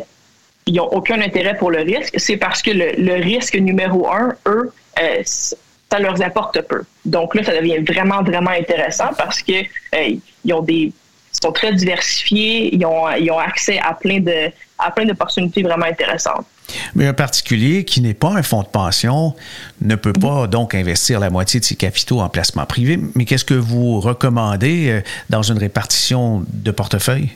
[0.68, 4.35] ils n'ont aucun intérêt pour le risque, c'est parce que le, le risque numéro un,
[4.47, 6.83] eux, euh, ça leur apporte peu.
[7.07, 9.62] Donc là, ça devient vraiment vraiment intéressant parce que
[9.94, 10.92] euh, ils ont des
[11.31, 15.62] ils sont très diversifiés, ils ont, ils ont accès à plein de à plein d'opportunités
[15.62, 16.47] vraiment intéressantes.
[16.95, 19.35] Mais un particulier qui n'est pas un fonds de pension
[19.81, 22.99] ne peut pas donc investir la moitié de ses capitaux en placement privé.
[23.15, 27.31] Mais qu'est-ce que vous recommandez dans une répartition de portefeuille?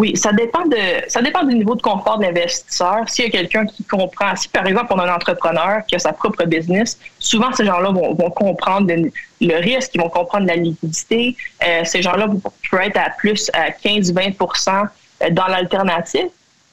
[0.00, 0.76] Oui, ça dépend de
[1.06, 3.08] ça dépend du niveau de confort de l'investisseur.
[3.08, 6.00] S'il y a quelqu'un qui comprend, si par exemple on a un entrepreneur qui a
[6.00, 8.92] sa propre business, souvent ces gens-là vont, comprendre
[9.40, 11.36] le, risque, ils vont comprendre la liquidité.
[11.64, 14.88] Euh, ces gens-là peuvent être à plus à 15-20%
[15.30, 16.26] dans l'alternative.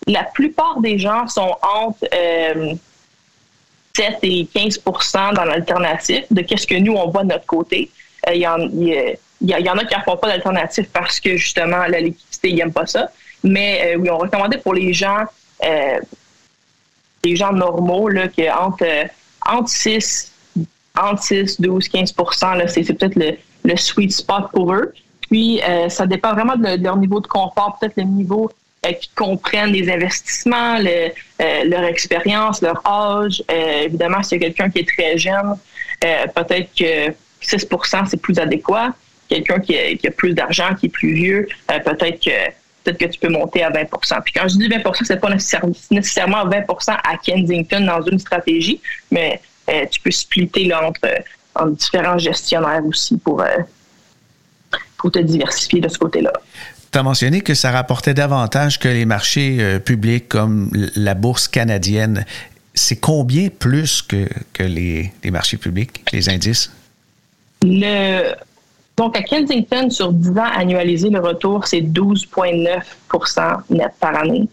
[0.08, 2.74] La plupart des gens sont entre euh,
[3.96, 7.92] 7 et 15% dans l'alternative de qu'est-ce que nous on voit de notre côté.
[8.28, 8.58] Euh, il y en,
[9.42, 12.56] il y, en a qui ne font pas d'alternative parce que justement la liquidité, ils
[12.56, 13.10] n'aiment pas ça.
[13.44, 15.26] Mais euh, oui, on recommandait pour les gens,
[15.64, 16.00] euh,
[17.24, 19.06] les gens normaux, là, que entre, euh,
[19.46, 20.32] entre 6,
[20.98, 24.94] entre 6, 12, 15% là, c'est, peut-être le, le, sweet spot pour eux.
[25.22, 28.52] Puis, euh, ça dépend vraiment de, leur niveau de confort, peut-être le niveau
[29.00, 30.80] qui comprennent les investissements,
[31.40, 33.44] leur expérience, leur âge.
[33.50, 35.56] évidemment, s'il y a quelqu'un qui est très jeune,
[36.00, 37.12] peut-être que
[37.44, 38.94] 6% c'est plus adéquat.
[39.30, 42.52] Quelqu'un qui, qui, a plus d'argent, qui est plus vieux, peut-être que
[42.84, 45.30] peut-être que tu peux monter à 20% Puis quand je dis 20% c'est pas
[45.92, 51.08] nécessairement 20% à Kensington dans une stratégie, mais euh, tu peux splitter là, entre,
[51.74, 53.58] différents gestionnaires aussi pour, euh,
[54.98, 56.34] pour te diversifier de ce côté-là.
[56.92, 61.48] Tu as mentionné que ça rapportait davantage que les marchés euh, publics comme la bourse
[61.48, 62.26] canadienne.
[62.74, 66.72] C'est combien plus que, que les, les marchés publics, les indices?
[67.64, 68.34] Le,
[68.98, 74.48] donc, à Kensington, sur 10 ans annualisé, le retour, c'est 12,9% net par année.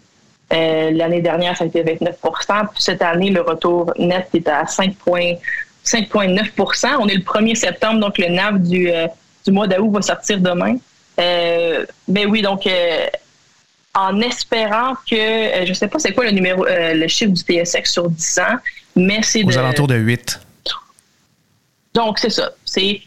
[0.53, 2.16] Euh, l'année dernière, ça a été 29
[2.79, 8.29] Cette année, le retour net est à 5,9% On est le 1er septembre, donc le
[8.29, 9.07] NAV du, euh,
[9.44, 10.77] du mois d'août va sortir demain.
[11.19, 12.69] Euh, mais oui, donc
[13.95, 17.91] en espérant que, je ne sais pas c'est quoi le numéro, le chiffre du TSX
[17.91, 18.57] sur 10 ans,
[18.95, 20.41] mais c'est aux alentours de 8.
[21.95, 23.03] Donc c'est ça, c'est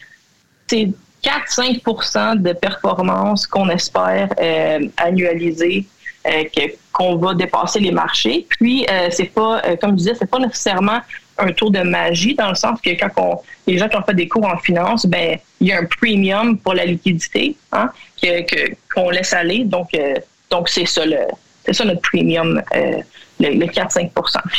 [1.22, 5.86] 4-5% de performance qu'on espère euh, annualiser,
[6.26, 6.44] euh,
[6.92, 8.46] qu'on va dépasser les marchés.
[8.48, 11.00] Puis, euh, c'est pas, euh, comme je disais, c'est pas nécessairement
[11.38, 14.14] un tour de magie dans le sens que quand on, les gens qui ont fait
[14.14, 17.90] des cours en finance, ben il y a un premium pour la liquidité hein,
[18.20, 19.64] que, qu'on laisse aller.
[19.64, 19.90] Donc,
[20.50, 21.18] donc c'est ça le,
[21.64, 22.62] c'est ça notre premium
[23.50, 24.10] le, 4-5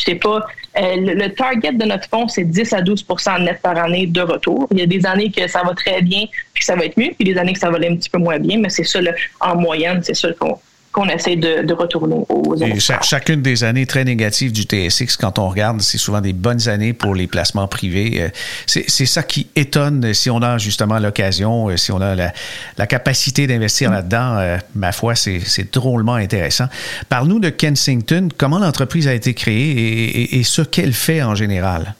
[0.03, 0.45] c'est pas
[0.77, 4.67] euh, le, target de notre fonds, c'est 10 à 12% net par année de retour.
[4.71, 7.11] Il y a des années que ça va très bien, puis ça va être mieux,
[7.17, 8.99] puis des années que ça va aller un petit peu moins bien, mais c'est ça,
[9.39, 10.59] en moyenne, c'est ça qu'on
[10.93, 15.49] qu'on essaie de, retourner aux Et chacune des années très négatives du TSX, quand on
[15.49, 18.21] regarde, c'est souvent des bonnes années pour les placements privés.
[18.21, 18.29] Euh,
[18.67, 23.47] c'est ça qui étonne si on a justement l'occasion, euh, si on a la, capacité
[23.47, 24.37] d'investir là-dedans.
[24.37, 26.65] Euh, ma foi, c'est drôlement intéressant.
[27.09, 28.29] Parle-nous de Kensington.
[28.37, 31.95] Comment l'entreprise a été créée et ce qu'elle fait en général?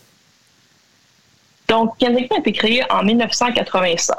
[1.68, 4.12] Donc, Kensington a été créée en 1996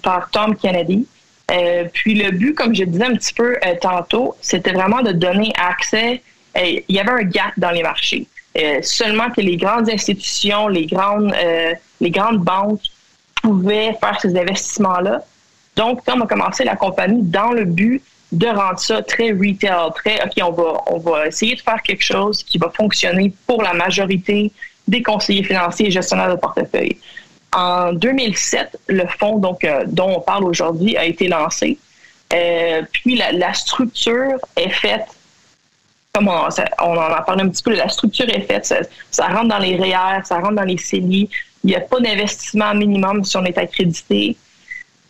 [0.00, 1.06] par Tom Kennedy.
[1.52, 5.12] Euh, puis le but, comme je disais un petit peu euh, tantôt, c'était vraiment de
[5.12, 6.22] donner accès.
[6.56, 8.26] Euh, il y avait un gap dans les marchés.
[8.82, 11.34] seulement que les grandes institutions, les grandes,
[12.00, 12.82] les grandes banques
[13.42, 15.22] pouvaient faire ces investissements-là.
[15.74, 19.90] Donc, quand on a commencé la compagnie dans le but de rendre ça très retail,
[19.94, 23.62] très OK, on va, on va essayer de faire quelque chose qui va fonctionner pour
[23.62, 24.52] la majorité
[24.86, 26.98] des conseillers financiers et gestionnaires de portefeuille.
[27.54, 31.78] En 2007, le fonds donc, euh, dont on parle aujourd'hui a été lancé.
[32.32, 35.04] Euh, puis la, structure est faite,
[36.14, 38.74] comme on, en a parlé un petit peu, la structure est faite,
[39.10, 41.28] ça, rentre dans les REER, ça rentre dans les CELI.
[41.62, 44.36] Il n'y a pas d'investissement minimum si on est accrédité.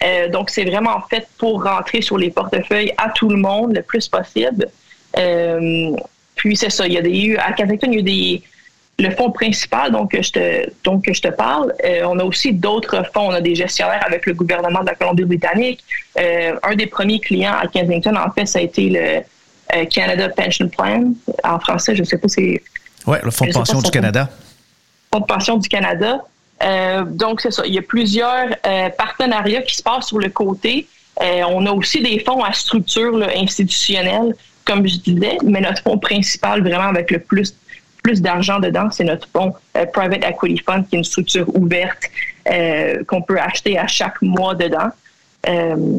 [0.02, 3.82] Euh, donc, c'est vraiment fait pour rentrer sur les portefeuilles à tout le monde le
[3.82, 4.68] plus possible.
[6.34, 6.88] puis, c'est ça.
[6.88, 8.42] Il y a des, à Kensington, il y a des,
[8.98, 13.28] le fonds principal donc je te je te parle, euh, on a aussi d'autres fonds.
[13.28, 15.82] On a des gestionnaires avec le gouvernement de la Colombie-Britannique.
[16.18, 19.22] Euh, un des premiers clients à Kensington, en fait, ça a été le
[19.76, 21.12] euh, Canada Pension Plan.
[21.44, 22.60] En français, je ne sais pas si.
[23.06, 24.28] Oui, le Fonds de pension du Canada.
[25.12, 26.20] Fonds de pension du Canada.
[27.06, 27.62] donc, c'est ça.
[27.66, 28.48] Il y a plusieurs
[28.96, 30.86] partenariats qui se passent sur le côté.
[31.20, 36.62] on a aussi des fonds à structure institutionnelle, comme je disais, mais notre fonds principal,
[36.62, 37.52] vraiment avec le plus
[38.02, 42.02] plus d'argent dedans, c'est notre fonds euh, Private Equity Fund, qui est une structure ouverte
[42.50, 44.90] euh, qu'on peut acheter à chaque mois dedans.
[45.48, 45.98] Euh,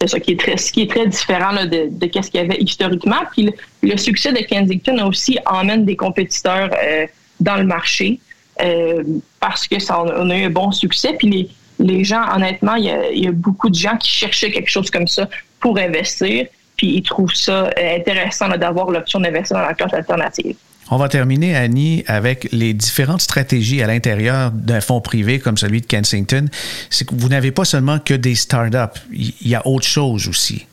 [0.00, 2.44] c'est ça qui est très, ce qui est très différent de, de ce qu'il y
[2.44, 3.22] avait historiquement.
[3.32, 3.50] Puis
[3.82, 6.70] le, succès de Kensington aussi emmène des compétiteurs
[7.38, 8.18] dans le marché
[9.38, 11.14] parce que ça on a eu un bon succès.
[11.16, 14.10] Puis les, les gens, honnêtement, il y, a, il y, a, beaucoup de gens qui
[14.10, 15.28] cherchaient quelque chose comme ça
[15.60, 16.46] pour investir.
[16.76, 20.56] Puis ils trouvent ça intéressant d'avoir l'option d'investir dans la classe alternative.
[20.90, 25.80] On va terminer, Annie, avec les différentes stratégies à l'intérieur d'un fonds privé comme celui
[25.80, 26.46] de Kensington.
[26.90, 30.66] C'est que vous n'avez pas seulement que des startups, il y a autre chose aussi.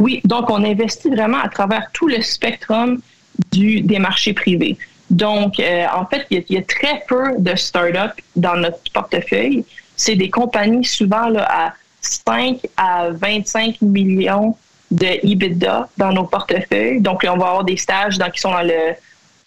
[0.00, 3.00] Oui, donc on investit vraiment à travers tout le spectrum
[3.52, 4.76] des marchés privés.
[5.10, 9.64] Donc, euh, en fait, il y, a, très peu de startups dans notre portefeuille.
[9.96, 14.56] C'est des compagnies souvent à 5 à 25 millions
[14.90, 17.00] de EBITDA dans nos portefeuilles.
[17.00, 18.94] Donc, on va avoir des stages qui sont dans le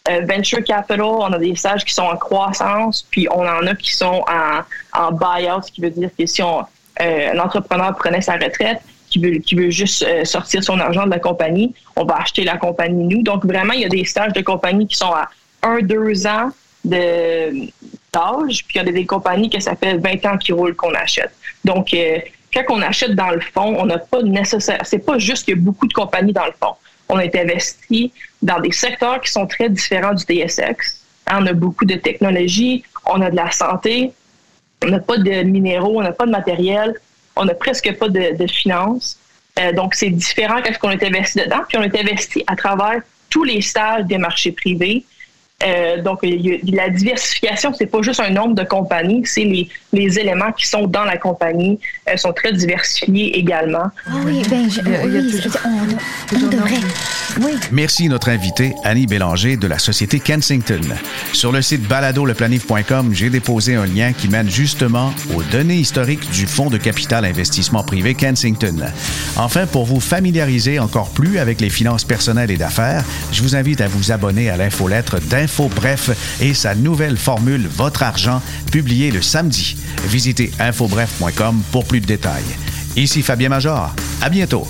[0.10, 3.76] euh, venture capital, on a des stages qui sont en croissance, puis on en a
[3.76, 4.62] qui sont en,
[5.00, 6.62] en buyout, ce qui veut dire que si on,
[7.02, 11.06] euh, un entrepreneur prenait sa retraite, qui veut, qui veut juste euh, sortir son argent
[11.06, 13.22] de la compagnie, on va acheter la compagnie nous.
[13.22, 15.30] Donc, vraiment, il y a des stages de compagnie qui sont à
[15.64, 16.50] 1-2 ans
[16.84, 20.96] d'âge, puis il y a des compagnies que ça fait 20 ans qu'ils roulent qu'on
[20.96, 21.32] achète.
[21.64, 21.94] Donc,
[22.54, 25.58] quand on achète dans le fond, on n'a pas nécessaire, c'est pas juste qu'il y
[25.58, 26.76] a beaucoup de compagnies dans le fond.
[27.10, 28.12] On est investi
[28.42, 31.02] dans des secteurs qui sont très différents du TSX.
[31.32, 34.12] On a beaucoup de technologies, on a de la santé,
[34.84, 36.96] on n'a pas de minéraux, on n'a pas de matériel,
[37.36, 39.18] on n'a presque pas de, finances.
[39.60, 41.62] Euh, donc, c'est différent qu'est-ce qu'on est investi dedans.
[41.68, 45.06] Puis, on est investi à travers tous les stades des marchés privés.
[45.66, 50.52] Euh, donc, la diversification, c'est pas juste un nombre de compagnies, c'est les, les, éléments
[50.52, 53.92] qui sont dans la compagnie euh, sont très diversifiés également.
[54.08, 56.76] Ah oui, ben, je, oui, on, on devrait.
[57.40, 57.52] Oui.
[57.72, 60.82] Merci notre invité Annie Bélanger de la société Kensington.
[61.34, 66.46] Sur le site baladoleplanif.com, j'ai déposé un lien qui mène justement aux données historiques du
[66.46, 68.92] fonds de capital investissement privé Kensington.
[69.38, 73.82] Enfin, pour vous familiariser encore plus avec les finances personnelles et d'affaires, je vous invite
[73.82, 75.20] à vous abonner à l'infolettre
[75.52, 78.42] d'Info Bref et sa nouvelle formule Votre argent,
[78.72, 79.76] publiée le samedi.
[80.08, 82.44] Visitez infobref.com pour plus de détails.
[82.96, 83.94] Ici Fabien Major.
[84.22, 84.68] À bientôt.